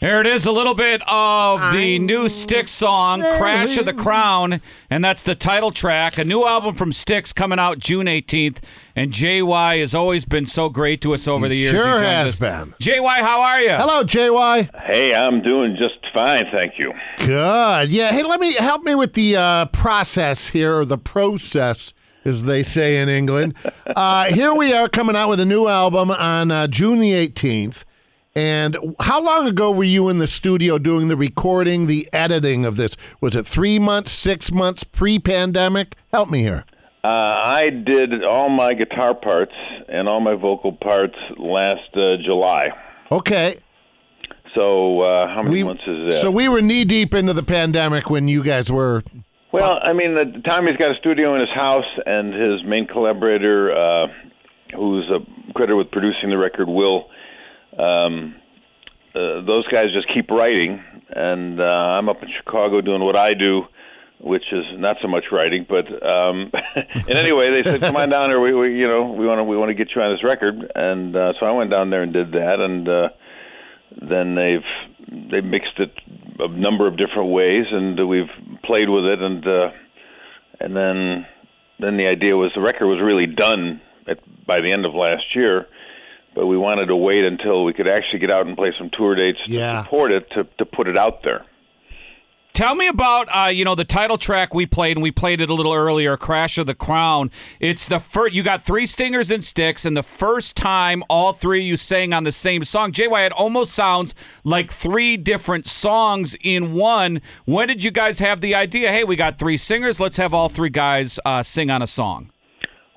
[0.00, 3.92] Here it is, a little bit of the I'm new Styx song, Crash of the.
[3.92, 6.18] Crown, and that's the title track.
[6.18, 8.62] A new album from Styx coming out June 18th.
[8.94, 11.72] And JY has always been so great to us over the years.
[11.72, 12.38] Sure He has us.
[12.38, 12.74] been.
[12.80, 13.70] JY, how are you?
[13.70, 14.70] Hello, JY.
[14.84, 16.92] Hey, I'm doing just fine, thank you.
[17.16, 17.88] Good.
[17.88, 18.12] Yeah.
[18.12, 21.92] Hey, let me help me with the uh, process here, or the process,
[22.24, 23.54] as they say in England.
[23.96, 27.84] uh, here we are coming out with a new album on uh, June the 18th.
[28.38, 32.76] And how long ago were you in the studio doing the recording, the editing of
[32.76, 32.96] this?
[33.20, 35.96] Was it three months, six months, pre-pandemic?
[36.12, 36.64] Help me here.
[37.02, 39.54] Uh, I did all my guitar parts
[39.88, 42.68] and all my vocal parts last uh, July.
[43.10, 43.56] Okay.
[44.54, 46.12] So uh, how many We, months is that?
[46.20, 49.02] so we were knee deep into the pandemic when you guys were.
[49.50, 53.72] well, I mean, uh, Tommy's got a studio in his house, and his main collaborator,
[53.72, 54.06] uh,
[54.76, 55.10] who's
[55.56, 57.08] credited with producing the record, Will.
[57.78, 58.34] Um,
[59.14, 63.34] uh, those guys just keep writing, and uh, I'm up in Chicago doing what I
[63.34, 63.62] do,
[64.20, 65.66] which is not so much writing.
[65.68, 68.40] But um, and anyway, they said, "Come on down here.
[68.40, 70.70] We, we you know, we want to we want to get you on this record."
[70.74, 73.08] And uh, so I went down there and did that, and uh,
[74.08, 75.92] then they've they mixed it
[76.38, 78.30] a number of different ways, and we've
[78.64, 79.70] played with it, and uh,
[80.60, 81.26] and then
[81.80, 85.34] then the idea was the record was really done at, by the end of last
[85.34, 85.66] year,
[86.38, 89.16] but we wanted to wait until we could actually get out and play some tour
[89.16, 89.78] dates Yeah.
[89.78, 91.44] to support it to to put it out there.
[92.52, 95.48] Tell me about uh, you know the title track we played, and we played it
[95.48, 98.34] a little earlier, "Crash of the Crown." It's the first.
[98.34, 102.12] You got three stingers and Styx, and the first time all three of you sang
[102.12, 102.92] on the same song.
[102.92, 107.20] JY, it almost sounds like three different songs in one.
[107.46, 108.90] When did you guys have the idea?
[108.92, 109.98] Hey, we got three singers.
[110.00, 112.30] Let's have all three guys uh, sing on a song.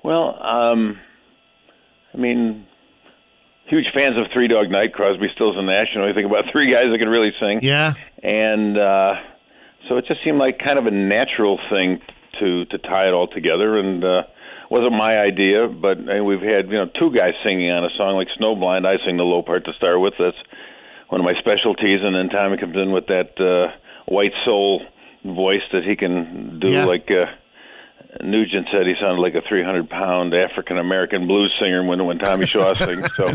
[0.04, 0.98] Well, um,
[2.14, 2.66] I mean,
[3.72, 5.88] huge fans of Three Dog Night, Crosby, Stills, and Nash.
[5.94, 7.60] You know, you think about three guys that can really sing.
[7.62, 7.94] Yeah.
[8.22, 9.12] and uh,
[9.88, 12.00] so it just seemed like kind of a natural thing
[12.40, 13.78] to to tie it all together.
[13.78, 14.22] And uh,
[14.70, 18.28] wasn't my idea, but we've had you know two guys singing on a song like
[18.38, 18.84] Snowblind.
[18.86, 20.14] I sing the low part to start with.
[20.18, 20.36] That's
[21.08, 23.72] one of my specialties, and then Tommy comes in with that uh,
[24.06, 24.80] white soul
[25.24, 26.84] voice that he can do Yeah.
[26.84, 27.08] like.
[27.10, 27.26] Uh,
[28.20, 32.46] Nugent said he sounded like a 300 pound African American blues singer when when Tommy
[32.46, 33.06] Shaw sings.
[33.14, 33.34] So,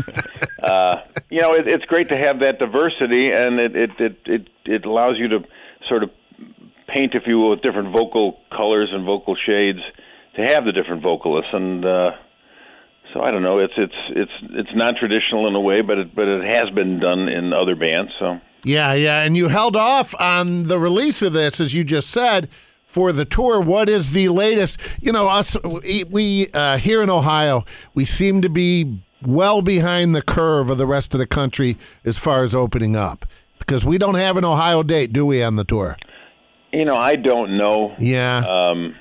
[0.62, 4.48] uh, you know, it, it's great to have that diversity, and it it, it it
[4.64, 5.40] it allows you to
[5.88, 6.10] sort of
[6.86, 9.80] paint, if you will, with different vocal colors and vocal shades
[10.36, 11.50] to have the different vocalists.
[11.52, 12.10] And uh,
[13.12, 16.14] so I don't know, it's it's it's it's non traditional in a way, but it
[16.14, 18.12] but it has been done in other bands.
[18.18, 18.40] So.
[18.64, 22.48] Yeah, yeah, and you held off on the release of this, as you just said,
[22.88, 23.60] for the tour.
[23.60, 24.80] What is the latest?
[25.00, 30.22] You know, us we, uh, here in Ohio, we seem to be well behind the
[30.22, 33.26] curve of the rest of the country as far as opening up
[33.58, 35.96] because we don't have an Ohio date, do we, on the tour?
[36.72, 37.94] You know, I don't know.
[37.98, 38.94] Yeah, Um,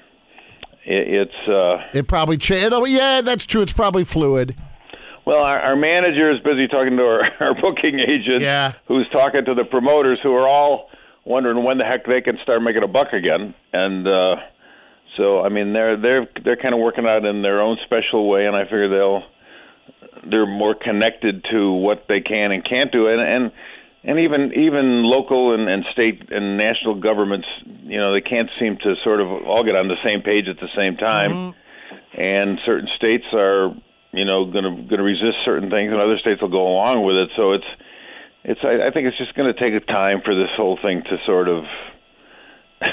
[0.86, 2.74] it, it's uh, it probably changed.
[2.88, 3.62] Yeah, that's true.
[3.62, 4.56] It's probably fluid.
[5.26, 8.74] Well, our, our manager is busy talking to our, our booking agent, Yeah.
[8.88, 10.90] who's talking to the promoters, who are all
[11.28, 13.54] wondering when the heck they can start making a buck again.
[13.74, 14.36] And uh,
[15.18, 18.46] so, I mean, they're they're they're kind of working out in their own special way,
[18.46, 19.24] and I figure they'll
[20.30, 23.52] they're more connected to what they can and can't do, and and
[24.04, 27.48] and even even local and, and state and national governments,
[27.84, 30.58] you know, they can't seem to sort of all get on the same page at
[30.60, 31.54] the same time
[32.18, 33.74] and certain states are
[34.12, 37.06] you know going to going to resist certain things, and other states will go along
[37.06, 37.30] with it.
[37.36, 37.72] So it's
[38.44, 41.04] it's I, I think it's just going to take a time for this whole thing
[41.04, 41.64] to sort of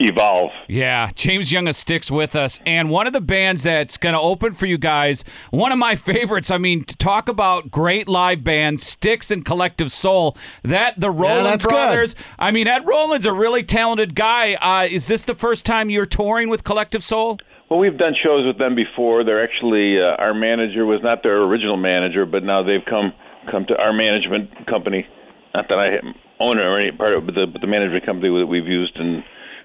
[0.00, 0.50] evolve.
[0.68, 4.20] Yeah, James Young of Styx with us, and one of the bands that's going to
[4.20, 6.50] open for you guys, one of my favorites.
[6.50, 10.36] I mean, talk about great live bands, Styx and Collective Soul.
[10.62, 11.70] That the Roland that's good.
[11.70, 12.14] brothers.
[12.38, 14.54] I mean, Ed Roland's a really talented guy.
[14.54, 17.38] Uh, is this the first time you're touring with Collective Soul?
[17.68, 19.22] Well, we've done shows with them before.
[19.22, 23.12] They're actually uh, our manager was not their original manager, but now they've come
[23.50, 25.06] come to our management company.
[25.54, 25.98] Not that I
[26.40, 28.66] own it or any part of it, but the, but the management company that we've
[28.66, 29.22] used and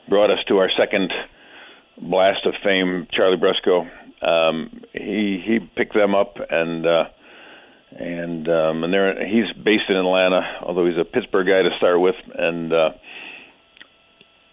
[0.10, 1.12] brought us to our second
[2.02, 3.08] blast of fame.
[3.12, 3.88] Charlie Brusco,
[4.22, 6.86] um, he he picked them up and.
[6.86, 7.04] Uh,
[7.98, 12.02] and um, and they're he's based in Atlanta, although he's a Pittsburgh guy to start
[12.02, 12.90] with, and uh,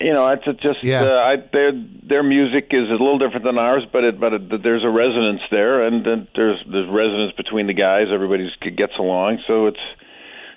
[0.02, 1.02] you know, it's it's just Yeah.
[1.02, 1.72] uh, I, their
[2.02, 5.40] their music is a little different than ours, but it but it, there's a resonance
[5.50, 8.06] there, and, and there's there's resonance between the guys.
[8.12, 9.80] Everybody gets along, so it's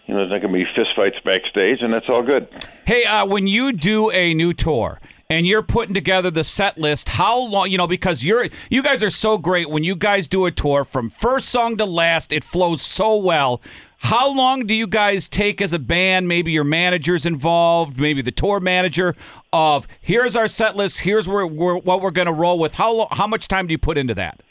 [0.06, 2.48] you know there's not going to be fistfights backstage, and that's all good.
[2.86, 5.00] Hey, uh, when you do a new tour
[5.30, 7.72] and you're putting together the set list, how long?
[7.72, 9.70] You know, because you're you guys are so great.
[9.70, 13.62] When you guys do a tour from first song to last, it flows so well.
[14.06, 16.28] How long do you guys take as a band?
[16.28, 19.16] Maybe your manager's involved, maybe the tour manager.
[19.52, 21.00] Of here's our set list.
[21.00, 22.76] Here's where we're, what we're going to roll with.
[22.76, 24.44] How how much time do you put into that?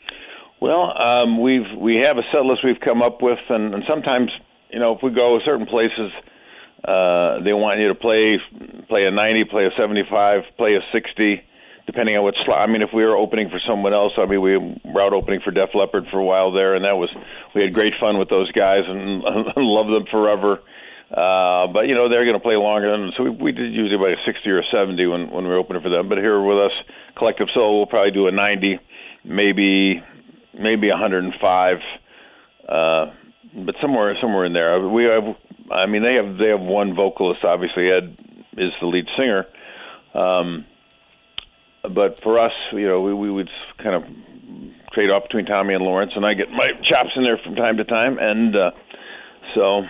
[0.60, 4.32] Well, um, we've we have a set list we've come up with, and, and sometimes
[4.70, 6.10] you know if we go certain places,
[6.82, 8.36] uh, they want you to play
[8.88, 11.40] play a 90, play a 75, play a 60,
[11.86, 12.68] depending on what slot.
[12.68, 15.40] I mean, if we were opening for someone else, I mean, we were out opening
[15.44, 17.10] for Def Leppard for a while there, and that was
[17.54, 19.22] we had great fun with those guys and
[19.56, 20.60] love them forever.
[21.10, 23.94] Uh, but you know they're going to play longer than so we, we did usually
[23.94, 26.08] about a 60 or a 70 when when we were opening for them.
[26.08, 26.72] But here with us,
[27.16, 28.80] Collective Soul, we'll probably do a 90,
[29.24, 30.02] maybe
[30.58, 31.76] maybe 105,
[32.68, 33.06] uh,
[33.64, 34.88] but somewhere somewhere in there.
[34.88, 35.36] We have,
[35.70, 37.44] I mean, they have they have one vocalist.
[37.44, 38.16] Obviously, Ed
[38.56, 39.46] is the lead singer.
[40.14, 40.64] Um,
[41.88, 43.50] but for us, you know, we, we would
[43.82, 44.02] kind of
[44.92, 47.76] trade off between Tommy and Lawrence, and I get my chops in there from time
[47.76, 48.70] to time, and uh,
[49.54, 49.82] so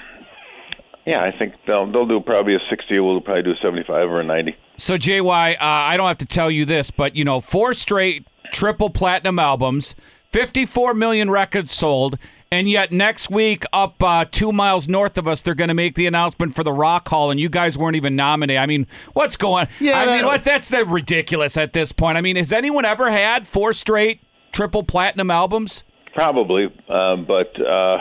[1.06, 2.98] yeah, I think they'll they'll do probably a sixty.
[2.98, 4.56] We'll probably do a seventy-five or a ninety.
[4.76, 8.26] So JY, uh, I don't have to tell you this, but you know, four straight
[8.52, 9.94] triple platinum albums,
[10.34, 12.18] fifty-four million records sold.
[12.50, 15.96] And yet, next week, up uh, two miles north of us, they're going to make
[15.96, 18.60] the announcement for the Rock Hall, and you guys weren't even nominated.
[18.60, 19.66] I mean, what's going?
[19.80, 20.44] Yeah, I mean, what?
[20.44, 22.16] That's the ridiculous at this point.
[22.16, 24.20] I mean, has anyone ever had four straight
[24.52, 25.82] triple platinum albums?
[26.14, 27.96] Probably, um, but uh,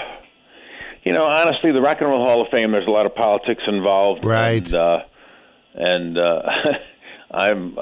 [1.03, 2.71] you know, honestly, the Rock and Roll Hall of Fame.
[2.71, 4.65] There's a lot of politics involved, Right.
[4.65, 4.97] And, uh,
[5.75, 6.41] and uh,
[7.31, 7.81] I'm uh,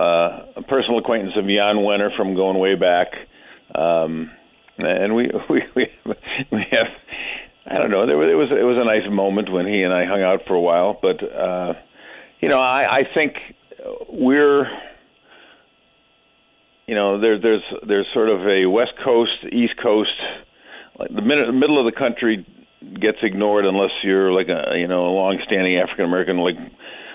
[0.56, 3.08] a personal acquaintance of Jan Wenner from going way back,
[3.76, 4.32] um,
[4.78, 5.88] and we we we
[6.52, 6.88] we have.
[7.64, 8.08] I don't know.
[8.08, 10.42] There was, it was it was a nice moment when he and I hung out
[10.48, 11.74] for a while, but uh,
[12.42, 13.36] you know, I, I think
[14.10, 14.68] we're
[16.92, 20.12] you know, there, there's there's sort of a West Coast, East Coast,
[21.00, 22.46] like the middle, the middle of the country
[23.00, 26.58] gets ignored unless you're like a you know a long-standing African American like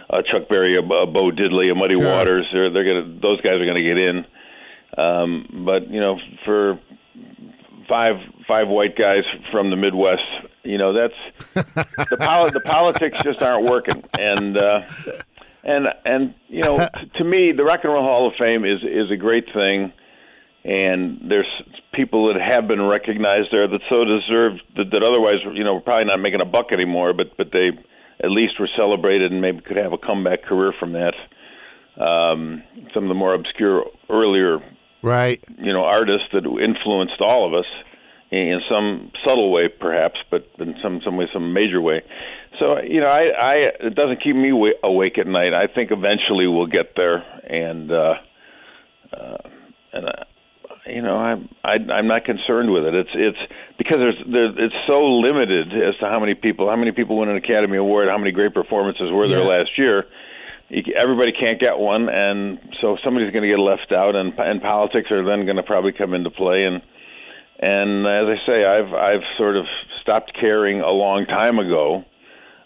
[0.08, 2.08] uh, Chuck Berry, a, a Bo Diddley, a Muddy Sure.
[2.08, 2.46] Waters.
[2.54, 4.24] They're they're gonna those guys are gonna get in.
[4.96, 6.80] Um, but you know, for
[7.88, 8.16] five
[8.46, 10.22] five white guys from the Midwest,
[10.62, 11.54] you know that's
[12.10, 14.80] the poli- the politics just aren't working, and uh,
[15.64, 18.82] and and you know t- to me the Rock and Roll Hall of Fame is
[18.82, 19.92] is a great thing,
[20.64, 21.48] and there's
[21.92, 25.80] people that have been recognized there that so deserve that, that otherwise you know we're
[25.80, 27.70] probably not making a buck anymore, but but they
[28.22, 31.14] at least were celebrated and maybe could have a comeback career from that.
[32.00, 32.62] Um,
[32.92, 34.58] some of the more obscure earlier
[35.06, 35.38] Right.
[35.58, 37.68] you know artists that influenced all of us
[38.32, 42.02] in, some subtle way perhaps but in some some way some major way
[42.58, 43.22] so you know i
[43.52, 43.54] i
[43.88, 47.92] it doesn't keep me wa- awake at night i think eventually we'll get there and
[47.92, 48.14] uh
[49.16, 49.36] uh
[49.92, 50.24] and uh,
[50.86, 53.38] you know i'm I, i'm not concerned with it it's it's
[53.78, 57.28] because there's there it's so limited as to how many people how many people win
[57.28, 59.56] an academy award how many great performances were there Yeah.
[59.58, 60.04] last year
[60.70, 65.10] everybody can't get one, and so somebody's going to get left out, and and politics
[65.10, 66.64] are then going to probably come into play.
[66.64, 66.82] And
[67.58, 69.64] and as I say, I've I've sort of
[70.02, 72.04] stopped caring a long time ago.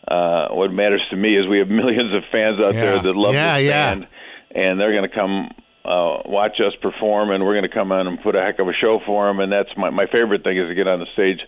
[0.09, 2.81] Uh, what matters to me is we have millions of fans out Yeah.
[2.81, 3.95] there that love Yeah, this yeah.
[3.95, 4.09] band,
[4.55, 5.51] and they're going to come
[5.85, 8.69] uh, watch us perform, and we're going to come on and put a heck of
[8.69, 9.41] a show for them.
[9.41, 11.39] And that's my my favorite thing is to get on the stage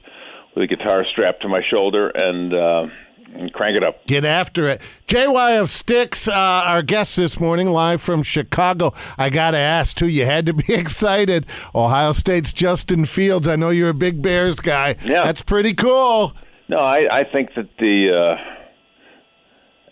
[0.54, 2.52] with a guitar strapped to my shoulder and.
[2.54, 2.87] Uh,
[3.34, 4.06] and crank it up.
[4.06, 4.81] Get after it.
[5.06, 8.92] JY of Styx, uh, our guest this morning, live from Chicago.
[9.18, 11.47] I got to ask, too, you had to be excited.
[11.75, 13.49] Ohio State's Justin Fields.
[13.49, 14.97] I know you're a big Bears guy.
[15.04, 15.25] Yeah.
[15.25, 16.35] That's pretty cool.
[16.68, 18.37] No, I, I think that the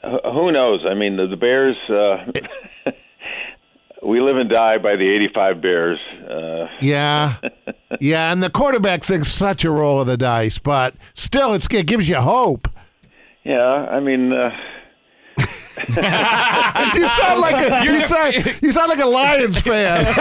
[0.03, 0.85] uh, who knows.
[0.89, 1.77] I mean, the, the Bears.
[1.89, 2.91] Uh,
[4.03, 5.99] we live and die by the '85 Bears.
[6.29, 7.35] Uh, Yeah.
[8.01, 11.87] yeah, and the quarterback thing's such a roll of the dice, but still, it's, it
[11.87, 12.69] gives you hope.
[13.51, 14.51] Yeah, I mean, uh,
[16.97, 20.05] You sound like a you sound, you sound like a Lions fan.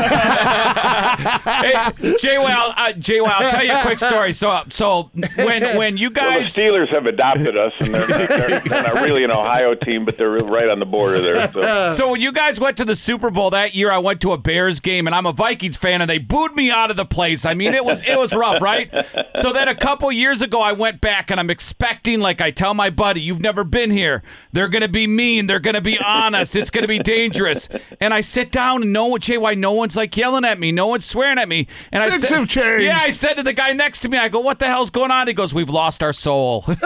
[1.43, 4.33] hey, Jay, well, uh, Jay, well, I'll tell you a quick story.
[4.33, 8.59] So, so when when you well, the guys Steelers have adopted us, and they're, they're,
[8.59, 11.51] they're not really an Ohio team, but they're right on the border there.
[11.51, 11.91] So.
[11.91, 14.37] So when you guys went to the Super Bowl that year, I went to a
[14.37, 17.45] Bears game, and I'm a Vikings fan, and they booed me out of the place.
[17.45, 18.89] I mean, it was it was rough, right?
[19.35, 22.73] So then a couple years ago, I went back, and I'm expecting, like I tell
[22.73, 24.23] my buddy, "You've never been here.
[24.53, 25.47] They're gonna be mean.
[25.49, 26.55] They're gonna be honest.
[26.55, 27.67] It's gonna be dangerous."
[27.99, 30.85] And I sit down, and no one, JY, no one's like yelling at me, no
[30.85, 32.85] one's swearing at me, and I Things said, have changed.
[32.85, 35.09] "Yeah." I said to the guy next to me, "I go, what the hell's going
[35.09, 36.77] on?" He goes, "We've lost our soul." well,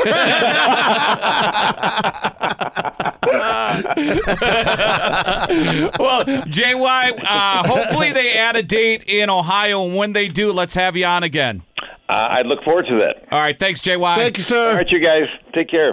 [6.47, 10.95] JY, uh, hopefully they add a date in Ohio, and when they do, let's have
[10.95, 11.63] you on again.
[12.09, 13.25] Uh, I'd look forward to that.
[13.31, 14.15] All right, thanks, JY.
[14.15, 14.69] Thank you, sir.
[14.69, 15.91] All right, you guys, take care.